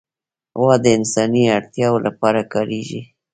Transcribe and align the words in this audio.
غوا 0.59 0.75
د 0.83 0.85
انساني 0.97 1.43
اړتیاوو 1.57 2.03
لپاره 2.07 2.41
کارېږي. 2.53 3.01